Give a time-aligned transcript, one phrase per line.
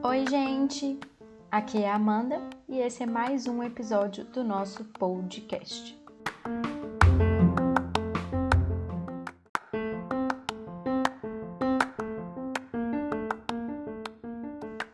[0.00, 1.00] Oi, gente!
[1.50, 5.98] Aqui é a Amanda e esse é mais um episódio do nosso podcast.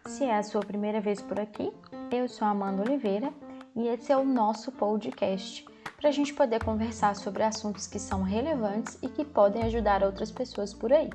[0.06, 1.70] Se é a sua primeira vez por aqui,
[2.10, 3.30] eu sou a Amanda Oliveira
[3.76, 5.66] e esse é o nosso podcast
[5.96, 10.30] para a gente poder conversar sobre assuntos que são relevantes e que podem ajudar outras
[10.30, 11.10] pessoas por aí.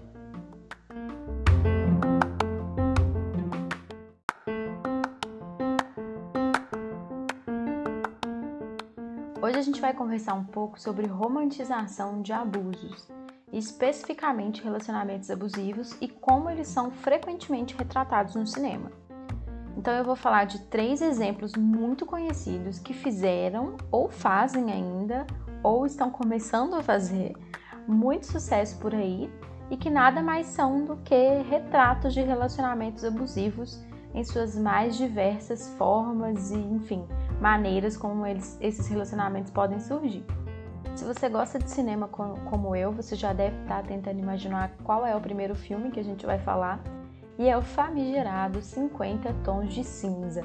[9.42, 13.08] Hoje a gente vai conversar um pouco sobre romantização de abusos,
[13.52, 18.92] especificamente relacionamentos abusivos e como eles são frequentemente retratados no cinema.
[19.80, 25.26] Então eu vou falar de três exemplos muito conhecidos que fizeram ou fazem ainda
[25.64, 27.34] ou estão começando a fazer
[27.88, 29.32] muito sucesso por aí
[29.72, 33.82] e que nada mais são do que retratos de relacionamentos abusivos
[34.14, 37.08] em suas mais diversas formas e, enfim,
[37.40, 40.26] maneiras como eles, esses relacionamentos podem surgir.
[40.94, 45.16] Se você gosta de cinema como eu, você já deve estar tentando imaginar qual é
[45.16, 46.84] o primeiro filme que a gente vai falar
[47.40, 50.44] e é o famigerado 50 Tons de Cinza.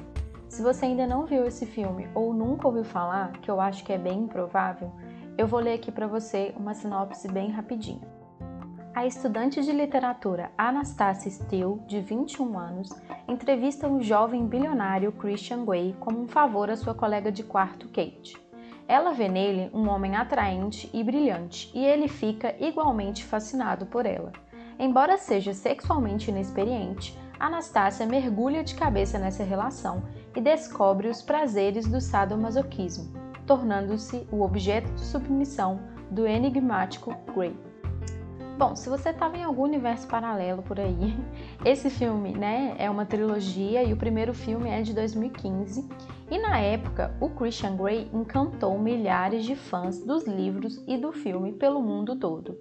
[0.48, 3.92] Se você ainda não viu esse filme ou nunca ouviu falar, que eu acho que
[3.92, 4.92] é bem improvável,
[5.36, 8.06] eu vou ler aqui para você uma sinopse bem rapidinha.
[8.94, 12.90] A estudante de literatura Anastasia Steele, de 21 anos,
[13.26, 18.40] entrevista o jovem bilionário Christian Grey como um favor à sua colega de quarto Kate.
[18.86, 24.30] Ela vê nele um homem atraente e brilhante e ele fica igualmente fascinado por ela.
[24.78, 32.00] Embora seja sexualmente inexperiente, Anastácia mergulha de cabeça nessa relação e descobre os prazeres do
[32.00, 33.12] sadomasoquismo,
[33.46, 37.54] tornando-se o objeto de submissão do enigmático Grey.
[38.56, 41.16] Bom, se você estava em algum universo paralelo por aí,
[41.64, 45.88] esse filme, né, é uma trilogia e o primeiro filme é de 2015.
[46.30, 51.52] E na época, o Christian Grey encantou milhares de fãs dos livros e do filme
[51.52, 52.56] pelo mundo todo.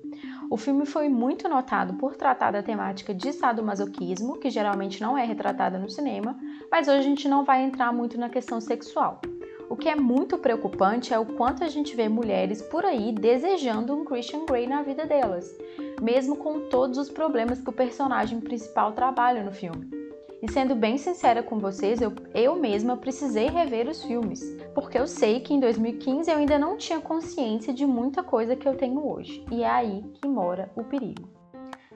[0.54, 5.26] O filme foi muito notado por tratar da temática de sadomasoquismo, que geralmente não é
[5.26, 9.20] retratada no cinema, mas hoje a gente não vai entrar muito na questão sexual.
[9.68, 13.96] O que é muito preocupante é o quanto a gente vê mulheres por aí desejando
[13.96, 15.58] um Christian Grey na vida delas,
[16.00, 20.03] mesmo com todos os problemas que o personagem principal trabalha no filme.
[20.44, 24.44] E sendo bem sincera com vocês, eu, eu mesma precisei rever os filmes,
[24.76, 28.68] porque eu sei que em 2015 eu ainda não tinha consciência de muita coisa que
[28.68, 31.30] eu tenho hoje, e é aí que mora o perigo.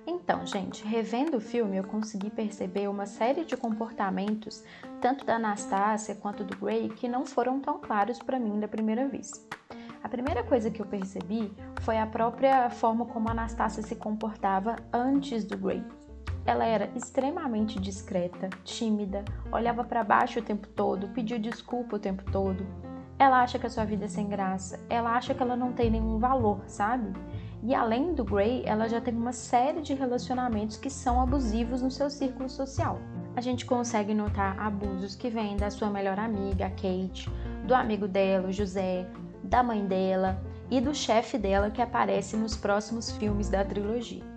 [0.07, 4.63] Então, gente, revendo o filme, eu consegui perceber uma série de comportamentos,
[5.01, 9.09] tanto da Anastácia quanto do Grey, que não foram tão claros para mim da primeira
[9.09, 9.29] vez.
[10.01, 14.77] A primeira coisa que eu percebi foi a própria forma como a Anastácia se comportava
[14.93, 15.83] antes do Grey.
[16.47, 22.23] Ela era extremamente discreta, tímida, olhava para baixo o tempo todo, pediu desculpa o tempo
[22.31, 22.65] todo.
[23.19, 25.91] Ela acha que a sua vida é sem graça, ela acha que ela não tem
[25.91, 27.11] nenhum valor, sabe?
[27.61, 31.91] E além do Gray, ela já tem uma série de relacionamentos que são abusivos no
[31.91, 32.97] seu círculo social.
[33.35, 37.29] A gente consegue notar abusos que vêm da sua melhor amiga, Kate,
[37.65, 39.05] do amigo dela, o José,
[39.43, 40.41] da mãe dela
[40.71, 44.36] e do chefe dela que aparece nos próximos filmes da trilogia.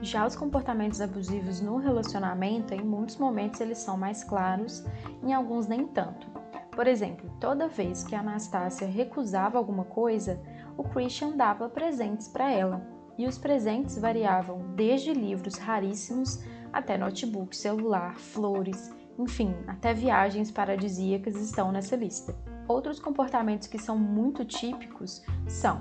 [0.00, 4.84] Já os comportamentos abusivos no relacionamento, em muitos momentos eles são mais claros,
[5.22, 6.28] em alguns nem tanto.
[6.70, 10.40] Por exemplo, toda vez que a Anastácia recusava alguma coisa,
[10.76, 12.86] o Christian dava presentes para ela,
[13.18, 16.40] e os presentes variavam desde livros raríssimos
[16.72, 22.36] até notebook, celular, flores, enfim, até viagens paradisíacas estão nessa lista.
[22.68, 25.80] Outros comportamentos que são muito típicos são: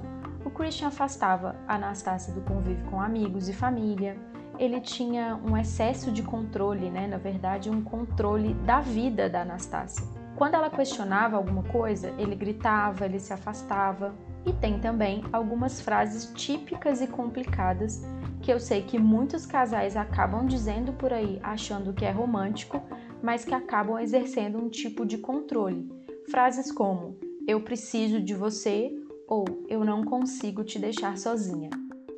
[0.57, 4.18] Christian afastava Anastácia do convívio com amigos e família,
[4.57, 7.06] ele tinha um excesso de controle, né?
[7.06, 10.03] na verdade, um controle da vida da Anastácia.
[10.35, 14.16] Quando ela questionava alguma coisa, ele gritava, ele se afastava.
[14.47, 18.01] E tem também algumas frases típicas e complicadas
[18.41, 22.81] que eu sei que muitos casais acabam dizendo por aí achando que é romântico,
[23.21, 25.88] mas que acabam exercendo um tipo de controle.
[26.31, 27.15] Frases como:
[27.48, 28.92] Eu preciso de você
[29.27, 31.69] ou Eu não consigo te deixar sozinha.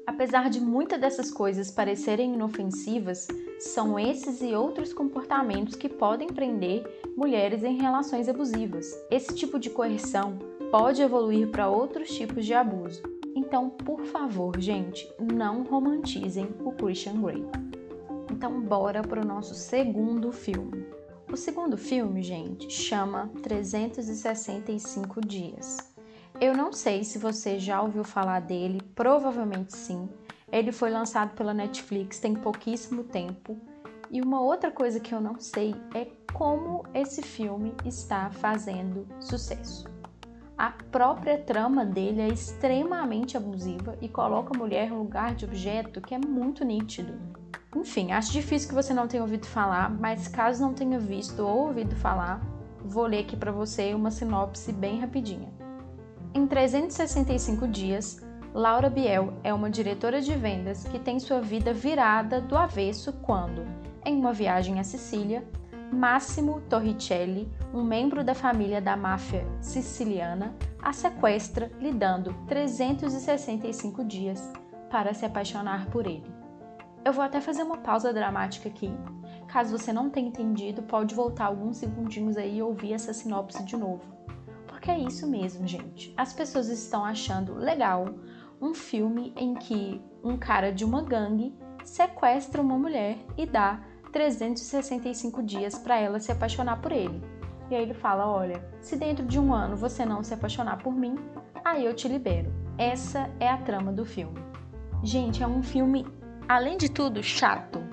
[0.06, 3.28] Apesar de muitas dessas coisas parecerem inofensivas,
[3.60, 6.84] são esses e outros comportamentos que podem prender
[7.16, 8.86] mulheres em relações abusivas.
[9.10, 10.38] Esse tipo de coerção
[10.72, 13.02] pode evoluir para outros tipos de abuso.
[13.36, 17.46] Então, por favor, gente, não romantizem o Christian Grey.
[18.32, 20.86] Então, bora para o nosso segundo filme.
[21.32, 25.89] O segundo filme, gente, chama 365 Dias.
[26.42, 30.08] Eu não sei se você já ouviu falar dele, provavelmente sim.
[30.50, 33.58] Ele foi lançado pela Netflix tem pouquíssimo tempo.
[34.10, 39.84] E uma outra coisa que eu não sei é como esse filme está fazendo sucesso.
[40.58, 46.00] A própria trama dele é extremamente abusiva e coloca a mulher em lugar de objeto
[46.00, 47.20] que é muito nítido.
[47.76, 51.68] Enfim, acho difícil que você não tenha ouvido falar, mas caso não tenha visto ou
[51.68, 52.42] ouvido falar,
[52.80, 55.59] vou ler aqui para você uma sinopse bem rapidinha.
[56.32, 58.22] Em 365 dias,
[58.54, 63.66] Laura Biel é uma diretora de vendas que tem sua vida virada do avesso quando,
[64.06, 65.44] em uma viagem à Sicília,
[65.92, 74.54] Massimo Torricelli, um membro da família da máfia siciliana, a sequestra, lhe dando 365 dias
[74.92, 76.32] para se apaixonar por ele.
[77.04, 78.92] Eu vou até fazer uma pausa dramática aqui.
[79.48, 83.76] Caso você não tenha entendido, pode voltar alguns segundinhos aí e ouvir essa sinopse de
[83.76, 84.19] novo.
[84.80, 86.14] Porque é isso mesmo, gente.
[86.16, 88.16] As pessoas estão achando legal
[88.62, 91.54] um filme em que um cara de uma gangue
[91.84, 93.82] sequestra uma mulher e dá
[94.14, 97.22] 365 dias para ela se apaixonar por ele.
[97.70, 100.96] E aí ele fala: Olha, se dentro de um ano você não se apaixonar por
[100.96, 101.18] mim,
[101.66, 102.50] aí eu te libero.
[102.78, 104.40] Essa é a trama do filme.
[105.04, 106.08] Gente, é um filme,
[106.48, 107.84] além de tudo, chato.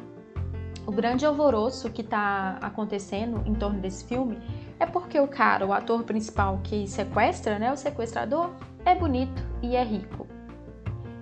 [0.86, 4.38] O grande alvoroço que está acontecendo em torno desse filme
[4.78, 8.50] é porque o cara, o ator principal que sequestra, né, o sequestrador,
[8.84, 10.26] é bonito e é rico.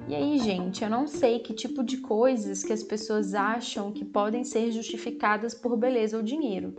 [0.06, 4.04] E aí, gente, eu não sei que tipo de coisas que as pessoas acham que
[4.04, 6.74] podem ser justificadas por beleza ou dinheiro.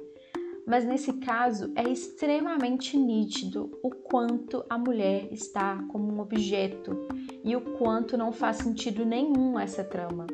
[0.65, 7.07] Mas nesse caso é extremamente nítido o quanto a mulher está como um objeto
[7.43, 10.25] e o quanto não faz sentido nenhum essa trama.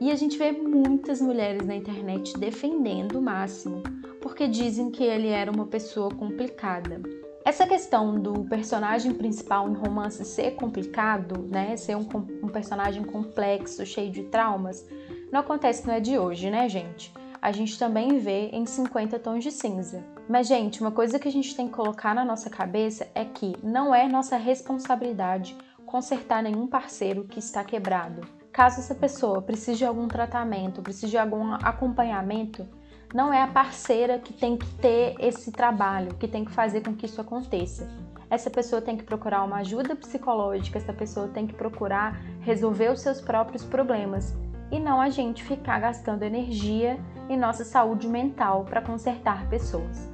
[0.00, 3.82] E a gente vê muitas mulheres na internet defendendo o Máximo,
[4.30, 7.02] porque dizem que ele era uma pessoa complicada.
[7.44, 12.06] Essa questão do personagem principal em romance ser complicado, né, ser um,
[12.40, 14.86] um personagem complexo, cheio de traumas,
[15.32, 17.12] não acontece não é de hoje, né, gente?
[17.42, 20.04] A gente também vê em 50 tons de cinza.
[20.28, 23.56] Mas, gente, uma coisa que a gente tem que colocar na nossa cabeça é que
[23.64, 28.20] não é nossa responsabilidade consertar nenhum parceiro que está quebrado.
[28.52, 32.68] Caso essa pessoa precise de algum tratamento, precise de algum acompanhamento,
[33.12, 36.94] não é a parceira que tem que ter esse trabalho, que tem que fazer com
[36.94, 37.88] que isso aconteça.
[38.30, 43.00] Essa pessoa tem que procurar uma ajuda psicológica, essa pessoa tem que procurar resolver os
[43.00, 44.36] seus próprios problemas
[44.70, 50.08] e não a gente ficar gastando energia e nossa saúde mental para consertar pessoas.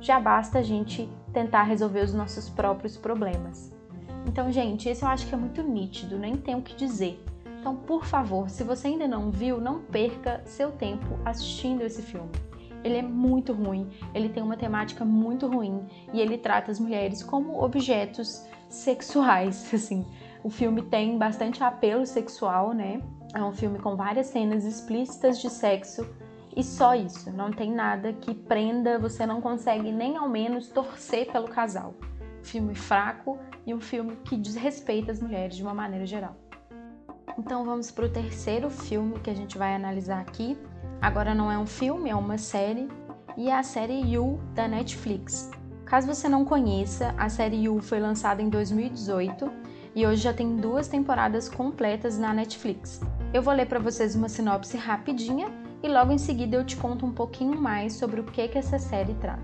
[0.00, 3.74] Já basta a gente tentar resolver os nossos próprios problemas.
[4.26, 7.24] Então, gente, esse eu acho que é muito nítido, nem tenho o que dizer.
[7.62, 12.28] Então, por favor, se você ainda não viu, não perca seu tempo assistindo esse filme.
[12.82, 17.22] Ele é muito ruim, ele tem uma temática muito ruim e ele trata as mulheres
[17.22, 20.04] como objetos sexuais, assim.
[20.42, 23.00] O filme tem bastante apelo sexual, né?
[23.32, 26.04] É um filme com várias cenas explícitas de sexo
[26.56, 31.30] e só isso, não tem nada que prenda, você não consegue nem ao menos torcer
[31.30, 31.94] pelo casal.
[32.42, 36.41] Filme fraco e um filme que desrespeita as mulheres de uma maneira geral.
[37.38, 40.56] Então vamos para o terceiro filme que a gente vai analisar aqui.
[41.00, 42.88] Agora não é um filme, é uma série,
[43.36, 45.50] e é a série You da Netflix.
[45.84, 49.50] Caso você não conheça, a série You foi lançada em 2018
[49.94, 53.00] e hoje já tem duas temporadas completas na Netflix.
[53.32, 55.48] Eu vou ler para vocês uma sinopse rapidinha
[55.82, 58.78] e logo em seguida eu te conto um pouquinho mais sobre o que, que essa
[58.78, 59.42] série trata.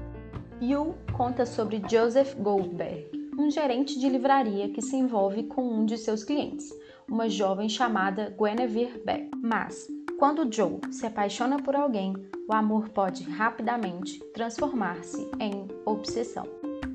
[0.60, 5.98] You conta sobre Joseph Goldberg, um gerente de livraria que se envolve com um de
[5.98, 6.72] seus clientes,
[7.10, 9.30] uma jovem chamada Guinevere Beck.
[9.42, 9.88] Mas,
[10.18, 12.14] quando Joe se apaixona por alguém,
[12.48, 16.46] o amor pode rapidamente transformar-se em obsessão.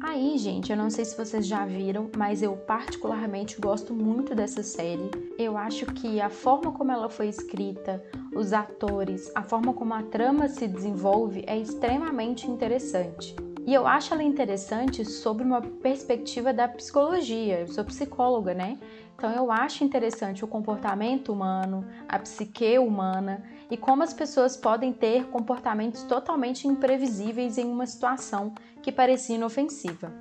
[0.01, 4.62] Aí, gente, eu não sei se vocês já viram, mas eu particularmente gosto muito dessa
[4.62, 5.10] série.
[5.39, 8.03] Eu acho que a forma como ela foi escrita,
[8.36, 13.34] os atores, a forma como a trama se desenvolve é extremamente interessante.
[13.65, 17.62] E eu acho ela interessante sobre uma perspectiva da psicologia.
[17.62, 18.77] Eu sou psicóloga, né?
[19.15, 24.91] Então eu acho interessante o comportamento humano, a psique humana e como as pessoas podem
[24.91, 30.12] ter comportamentos totalmente imprevisíveis em uma situação que parecia inofensiva.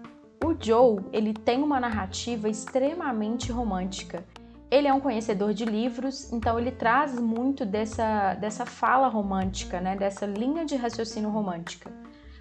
[0.44, 4.24] O Joe, ele tem uma narrativa extremamente romântica.
[4.70, 9.94] Ele é um conhecedor de livros, então ele traz muito dessa, dessa fala romântica, né?
[9.96, 11.92] dessa linha de raciocínio romântica.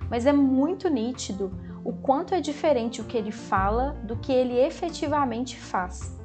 [0.09, 1.51] Mas é muito nítido
[1.83, 6.20] o quanto é diferente o que ele fala do que ele efetivamente faz.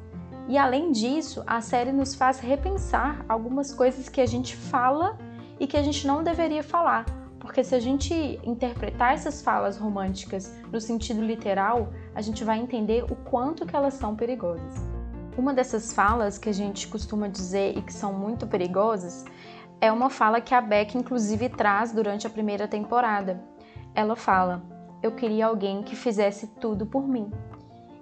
[0.49, 5.19] E além disso, a série nos faz repensar algumas coisas que a gente fala
[5.59, 7.05] e que a gente não deveria falar.
[7.41, 13.05] Porque se a gente interpretar essas falas românticas no sentido literal, a gente vai entender
[13.05, 14.75] o quanto que elas são perigosas.
[15.37, 19.25] Uma dessas falas que a gente costuma dizer e que são muito perigosas
[19.81, 23.43] é uma fala que a Beck inclusive traz durante a primeira temporada.
[23.95, 24.63] Ela fala:
[25.03, 27.31] "Eu queria alguém que fizesse tudo por mim".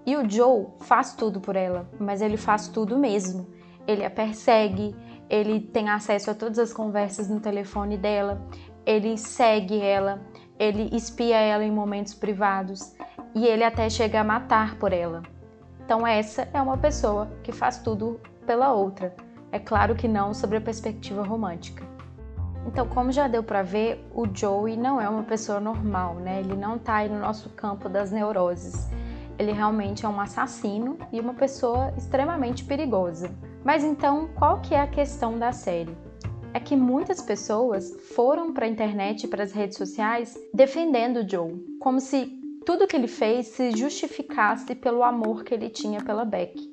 [0.06, 3.46] E o Joe faz tudo por ela, mas ele faz tudo mesmo.
[3.86, 4.94] Ele a persegue,
[5.28, 8.46] ele tem acesso a todas as conversas no telefone dela,
[8.84, 10.20] ele segue ela,
[10.58, 12.94] ele espia ela em momentos privados
[13.34, 15.22] e ele até chega a matar por ela.
[15.84, 19.14] Então, essa é uma pessoa que faz tudo pela outra.
[19.52, 21.84] É claro que não sobre a perspectiva romântica.
[22.66, 26.40] Então, como já deu para ver, o Joey não é uma pessoa normal, né?
[26.40, 28.88] Ele não tá aí no nosso campo das neuroses.
[29.38, 33.30] Ele realmente é um assassino e uma pessoa extremamente perigosa.
[33.64, 35.96] Mas então, qual que é a questão da série?
[36.52, 41.52] É que muitas pessoas foram para a internet e para as redes sociais defendendo Joe,
[41.80, 46.72] como se tudo que ele fez se justificasse pelo amor que ele tinha pela Beck.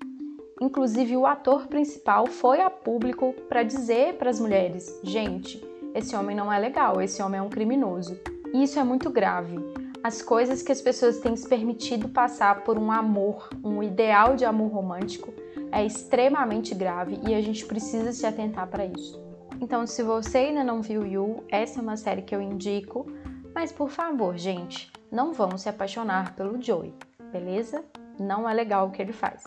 [0.62, 5.60] Inclusive, o ator principal foi a público para dizer para as mulheres: gente,
[5.96, 8.18] esse homem não é legal, esse homem é um criminoso.
[8.54, 9.58] E isso é muito grave.
[10.04, 14.44] As coisas que as pessoas têm se permitido passar por um amor, um ideal de
[14.44, 15.32] amor romântico,
[15.72, 19.22] é extremamente grave e a gente precisa se atentar para isso.
[19.62, 23.06] Então, se você ainda não viu You, essa é uma série que eu indico,
[23.54, 26.96] mas por favor, gente, não vão se apaixonar pelo Joey,
[27.32, 27.86] beleza?
[28.20, 29.44] Não é legal o que ele faz.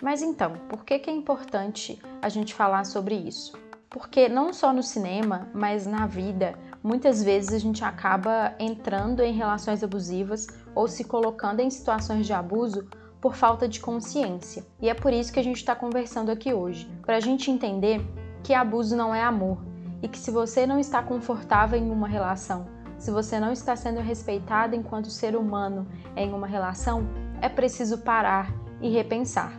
[0.00, 3.58] Mas então, por que, que é importante a gente falar sobre isso?
[3.90, 9.32] Porque não só no cinema, mas na vida, muitas vezes a gente acaba entrando em
[9.32, 12.88] relações abusivas ou se colocando em situações de abuso
[13.20, 14.64] por falta de consciência.
[14.80, 18.00] E é por isso que a gente está conversando aqui hoje, para a gente entender
[18.42, 19.58] que abuso não é amor
[20.02, 24.00] e que se você não está confortável em uma relação se você não está sendo
[24.00, 27.08] respeitado enquanto ser humano em uma relação,
[27.40, 29.52] é preciso parar e repensar.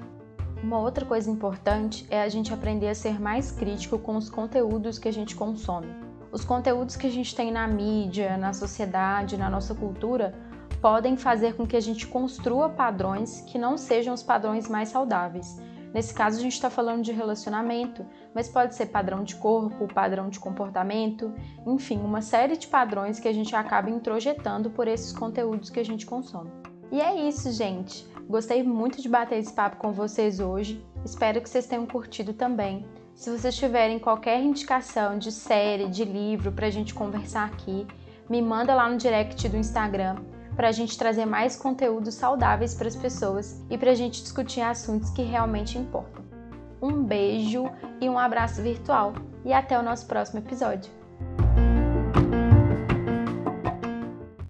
[0.61, 4.99] Uma outra coisa importante é a gente aprender a ser mais crítico com os conteúdos
[4.99, 5.87] que a gente consome.
[6.31, 10.33] Os conteúdos que a gente tem na mídia, na sociedade, na nossa cultura,
[10.81, 15.59] podem fazer com que a gente construa padrões que não sejam os padrões mais saudáveis
[15.93, 20.29] Nesse caso, a gente está falando de relacionamento, mas pode ser padrão de corpo, padrão
[20.29, 21.33] de comportamento,
[21.65, 25.85] enfim, uma série de padrões que a gente acaba introjetando por esses conteúdos que a
[25.85, 26.51] gente consome.
[26.91, 28.07] E é isso, gente.
[28.27, 30.83] Gostei muito de bater esse papo com vocês hoje.
[31.03, 32.85] Espero que vocês tenham curtido também.
[33.19, 37.85] Se vocês tiverem qualquer indicação de série, de livro para a gente conversar aqui,
[38.29, 40.15] me manda lá no direct do Instagram
[40.55, 44.61] para a gente trazer mais conteúdos saudáveis para as pessoas e para a gente discutir
[44.61, 46.23] assuntos que realmente importam.
[46.81, 49.11] Um beijo e um abraço virtual
[49.43, 50.98] e até o nosso próximo episódio.